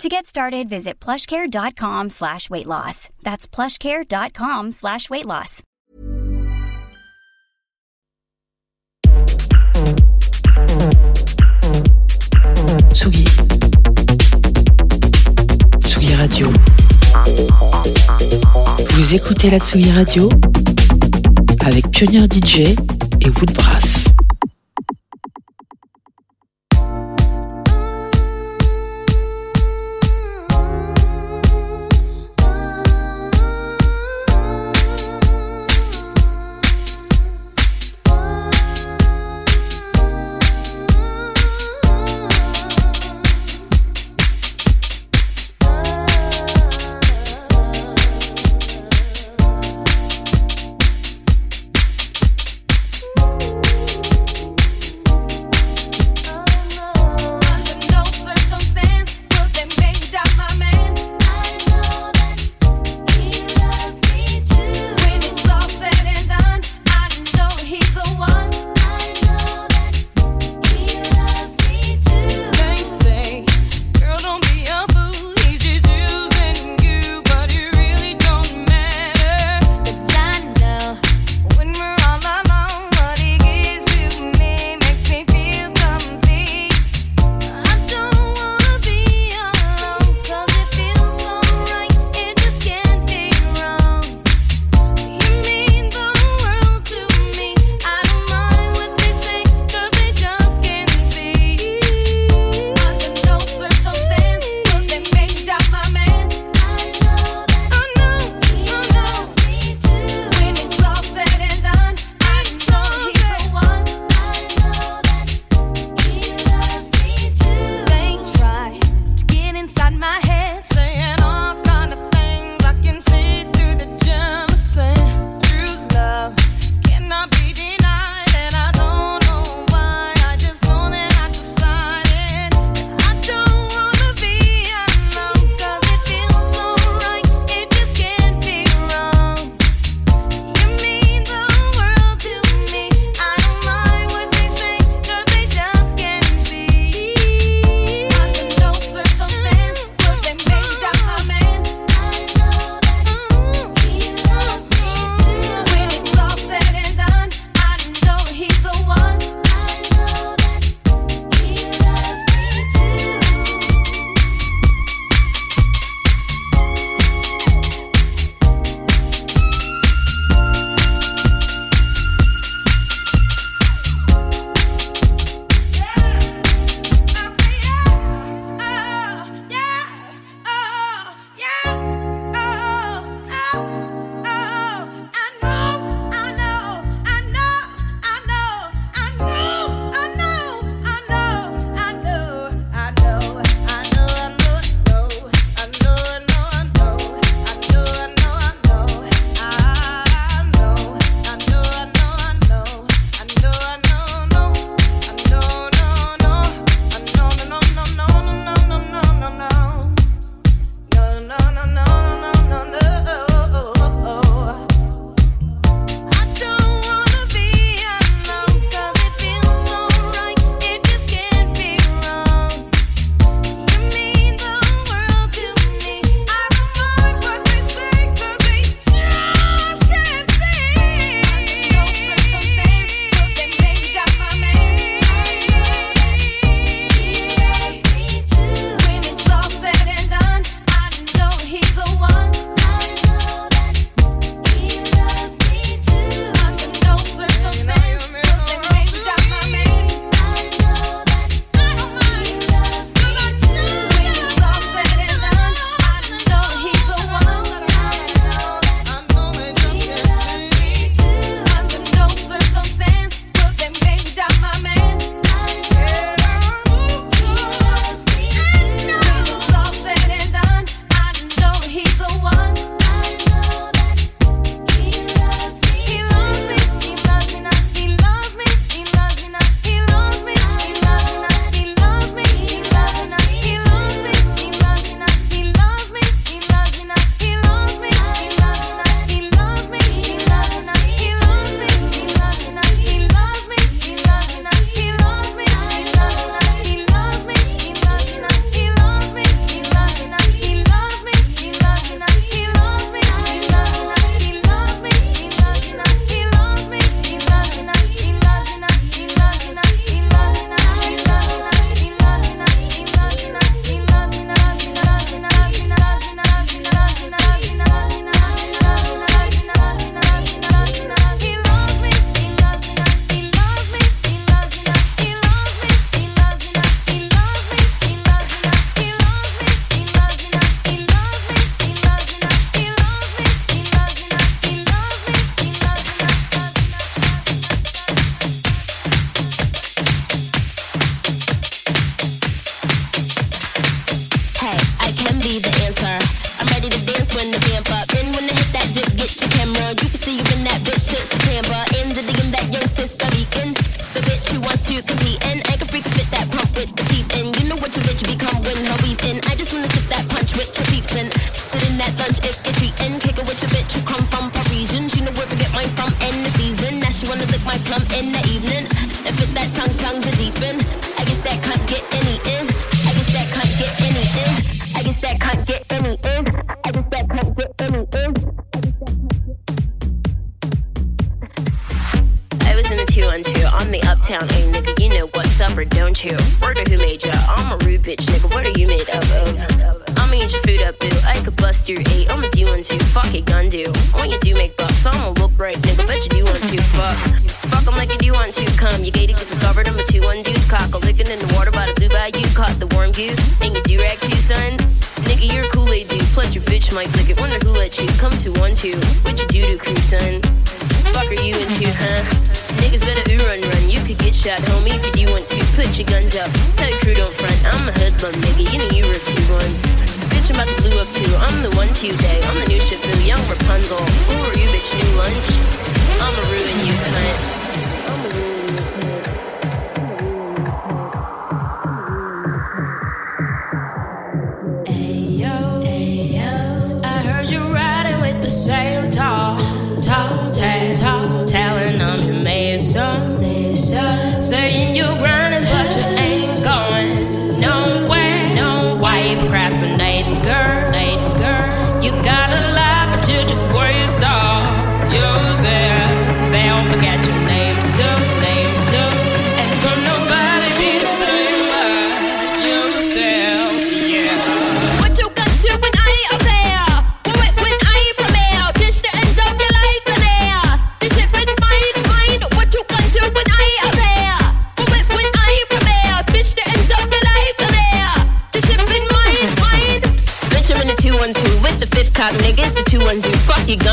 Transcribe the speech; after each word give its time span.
To 0.00 0.08
get 0.08 0.26
started, 0.26 0.68
visit 0.68 0.98
plushcare.com 1.00 2.10
slash 2.10 2.50
weight 2.50 2.66
loss. 2.66 3.08
That's 3.22 3.46
plushcare.com 3.46 4.72
slash 4.72 5.08
weight 5.10 5.26
loss. 5.26 5.62
Tsugi. 12.92 13.24
Tsugi 15.84 16.14
Radio. 16.14 16.48
Vous 18.90 19.14
écoutez 19.14 19.50
la 19.50 19.58
Tsugi 19.58 19.92
Radio 19.92 20.28
avec 21.64 21.90
Pionnier 21.90 22.24
DJ 22.26 22.74
et 23.20 23.28
Woodbrass. 23.28 23.81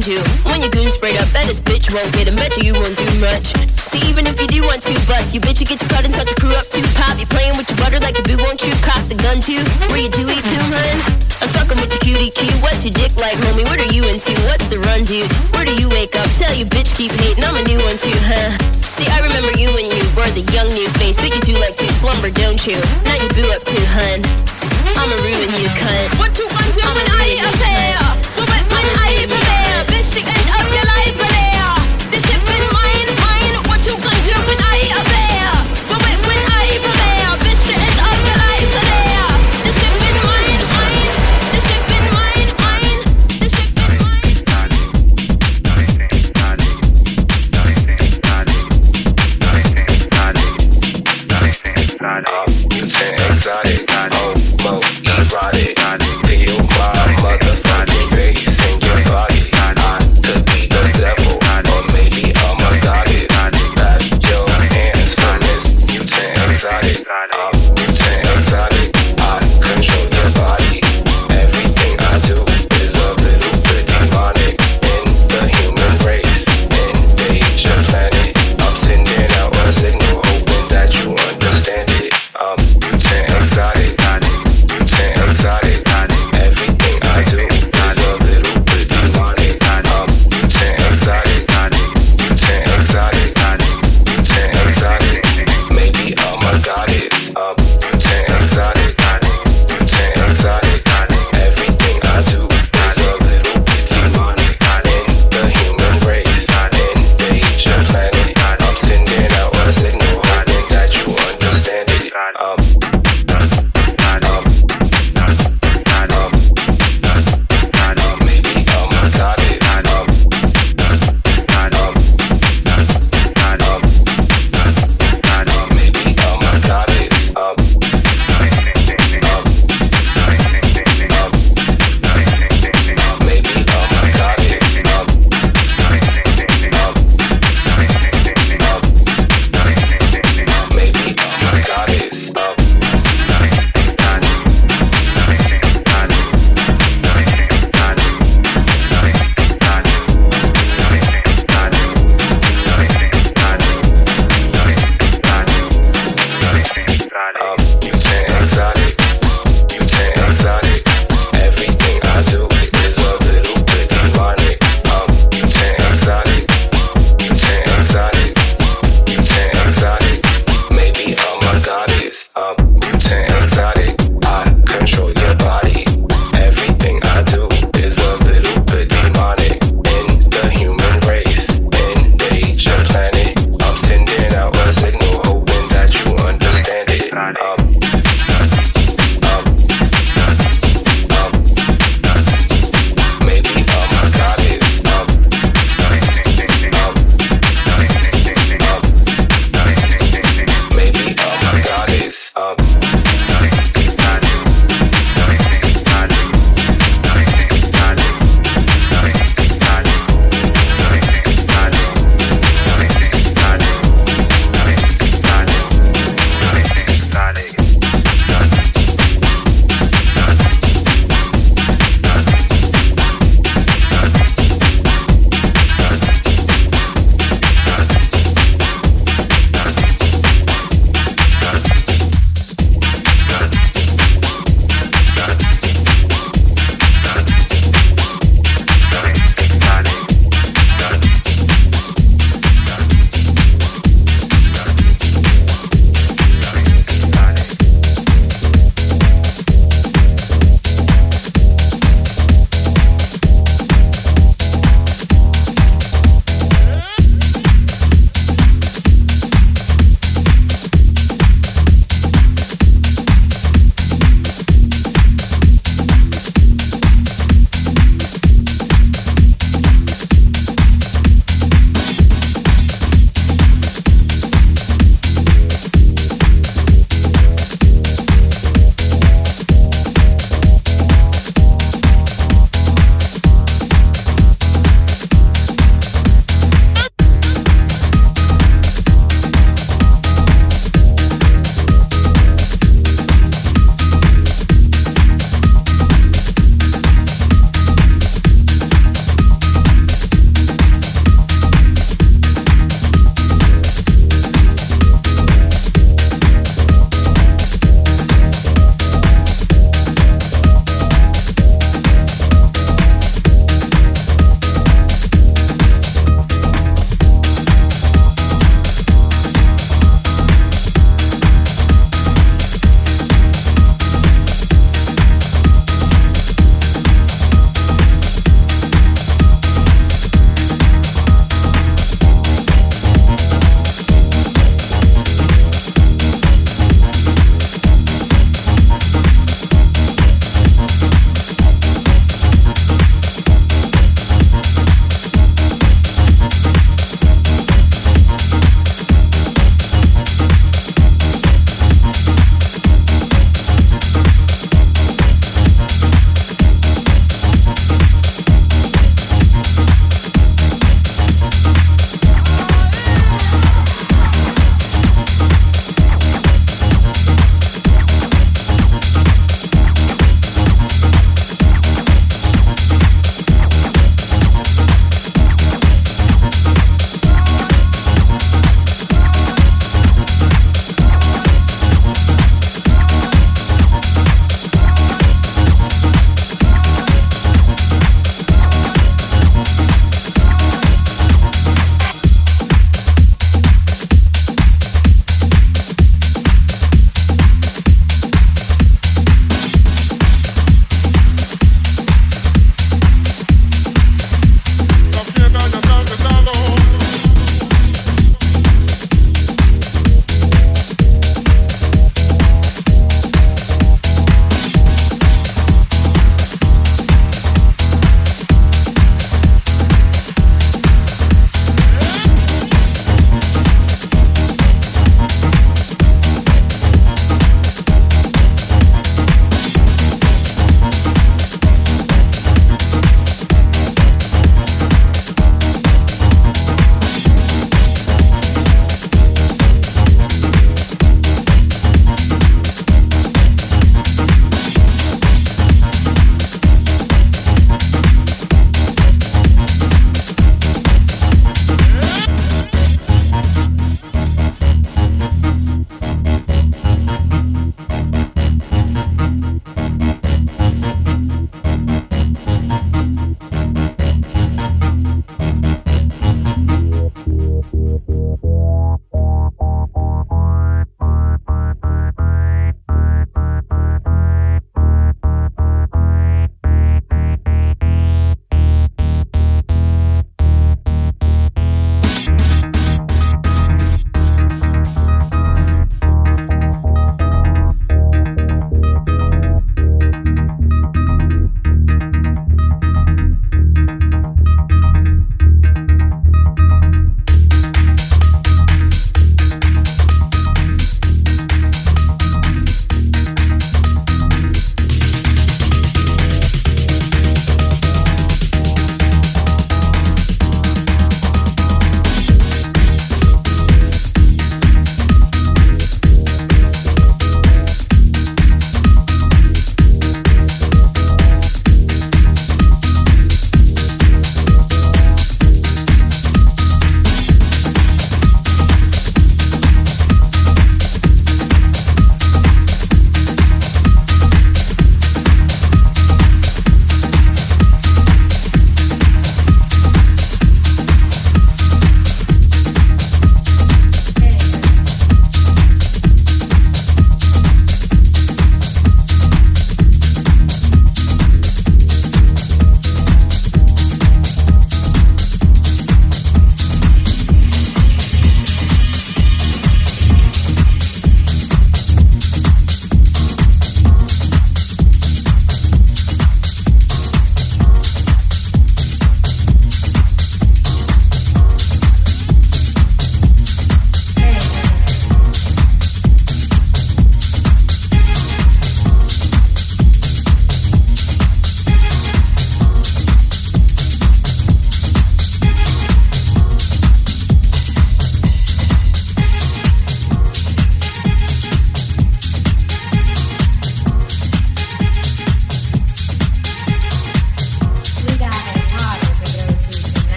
When 0.00 0.16
you. 0.16 0.24
When 0.48 0.64
your 0.64 0.72
goons 0.72 0.96
sprayed 0.96 1.20
up, 1.20 1.28
bet 1.36 1.44
this 1.44 1.60
bitch 1.60 1.92
won't 1.92 2.08
get 2.16 2.24
a 2.24 2.32
bet 2.32 2.56
you 2.56 2.72
you 2.72 2.74
won't 2.80 2.96
do 2.96 3.04
much. 3.20 3.52
See, 3.84 4.00
even 4.08 4.24
if 4.24 4.40
you 4.40 4.48
do 4.48 4.64
want 4.64 4.80
to 4.88 4.96
bust, 5.04 5.36
you 5.36 5.44
bitch, 5.44 5.60
you 5.60 5.68
get 5.68 5.76
your 5.76 5.92
cut 5.92 6.08
and 6.08 6.14
touch 6.16 6.32
your 6.32 6.40
crew 6.40 6.56
up 6.56 6.64
too. 6.72 6.80
Pop, 6.96 7.20
you 7.20 7.28
playing 7.28 7.52
with 7.60 7.68
your 7.68 7.76
butter 7.76 8.00
like 8.00 8.16
a 8.16 8.24
boo, 8.24 8.40
won't 8.40 8.64
you 8.64 8.72
cock 8.80 9.04
the 9.12 9.18
gun 9.20 9.44
too? 9.44 9.60
Where 9.92 10.00
you 10.00 10.08
do 10.08 10.24
eat 10.24 10.40
coon, 10.40 10.72
hun? 10.72 10.96
I'm 11.44 11.52
fucking 11.52 11.76
with 11.84 11.92
your 11.92 12.00
cutie 12.00 12.32
cue. 12.32 12.48
What's 12.64 12.88
your 12.88 12.96
dick 12.96 13.12
like, 13.20 13.36
homie? 13.44 13.68
What 13.68 13.76
are 13.76 13.92
you 13.92 14.08
into? 14.08 14.32
What's 14.48 14.72
the 14.72 14.80
run, 14.88 15.04
dude? 15.04 15.28
Where 15.52 15.68
do 15.68 15.76
you 15.76 15.92
wake 15.92 16.16
up? 16.16 16.32
Tell 16.40 16.56
you 16.56 16.64
bitch 16.64 16.96
keep 16.96 17.12
hating, 17.20 17.44
I'm 17.44 17.60
a 17.60 17.64
new 17.68 17.84
one 17.84 18.00
too, 18.00 18.16
huh? 18.24 18.56
See, 18.80 19.04
I 19.04 19.20
remember 19.20 19.52
you 19.60 19.68
when 19.76 19.84
you 19.84 20.04
were 20.16 20.32
the 20.32 20.48
young 20.56 20.72
new 20.72 20.88
face, 20.96 21.20
but 21.20 21.28
you 21.28 21.44
do 21.44 21.60
like 21.60 21.76
to 21.76 21.84
slumber, 22.00 22.32
don't 22.32 22.56
you? 22.64 22.80
Now 23.04 23.20
you 23.20 23.28
boo 23.36 23.52
up 23.52 23.68
too, 23.68 23.84
hun. 23.92 24.24
I'ma 24.96 25.16
ruin 25.28 25.52
you, 25.60 25.68
cunt. 25.76 26.08
What 26.16 26.32
you 26.40 26.48
want 26.48 26.72
to? 26.72 26.88
I'ma 26.88 26.96
when 26.96 27.08
I 27.20 27.36
appear? 27.52 28.09
the 30.12 30.18
end 30.18 30.50
of 30.60 30.74
your 30.74 30.84
life. 30.86 31.29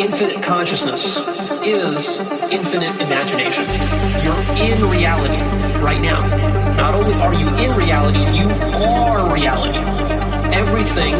infinite 0.00 0.42
consciousness 0.42 1.18
is 1.62 2.16
infinite 2.48 2.98
imagination. 3.02 3.64
You're 4.24 4.40
in 4.56 4.88
reality 4.88 5.36
right 5.84 6.00
now. 6.00 6.26
Not 6.74 6.94
only 6.94 7.12
are 7.20 7.34
you 7.34 7.46
in 7.48 7.76
reality, 7.76 8.20
you 8.38 8.48
are 8.48 9.30
reality. 9.32 9.78
Everything 10.56 11.12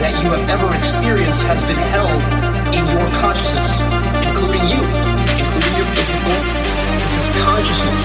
that 0.00 0.22
you 0.22 0.30
have 0.30 0.48
ever 0.48 0.74
experienced 0.74 1.42
has 1.42 1.62
been 1.64 1.76
held 1.76 2.22
in 2.72 2.88
your 2.88 3.06
consciousness, 3.20 3.68
including 4.24 4.64
you, 4.64 4.80
including 5.36 5.74
your 5.76 5.88
physical. 5.92 6.32
This 7.04 7.14
is 7.20 7.26
consciousness. 7.44 8.02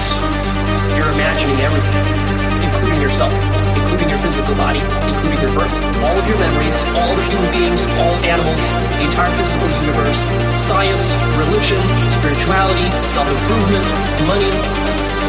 You're 0.92 1.08
imagining 1.08 1.58
everything, 1.64 2.68
including 2.68 3.00
yourself 3.00 3.67
physical 3.96 4.54
body, 4.60 4.80
including 5.08 5.40
your 5.40 5.54
birth, 5.56 5.72
all 6.04 6.12
of 6.12 6.26
your 6.28 6.36
memories, 6.36 6.76
all 6.92 7.08
of 7.08 7.18
human 7.32 7.48
beings, 7.48 7.86
all 7.96 8.12
animals, 8.28 8.60
the 9.00 9.08
entire 9.08 9.32
physical 9.40 9.68
universe, 9.80 10.20
science, 10.54 11.16
religion, 11.40 11.80
spirituality, 12.12 12.84
self-improvement, 13.08 13.86
money, 14.28 14.52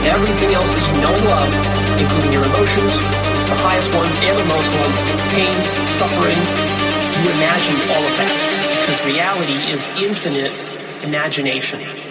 everything 0.04 0.52
else 0.52 0.68
that 0.76 0.84
you 0.84 0.96
know 1.00 1.16
and 1.16 1.26
love, 1.32 1.52
including 1.96 2.32
your 2.36 2.44
emotions, 2.44 2.94
the 3.48 3.58
highest 3.64 3.90
ones 3.96 4.14
and 4.20 4.36
the 4.36 4.46
lowest 4.52 4.72
ones, 4.76 4.98
pain, 5.32 5.56
suffering. 5.88 6.40
You 7.24 7.32
imagine 7.40 7.78
all 7.96 8.04
of 8.04 8.14
that 8.20 8.36
because 8.84 9.00
reality 9.08 9.60
is 9.72 9.88
infinite 9.96 10.56
imagination. 11.04 12.09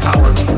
power. 0.00 0.57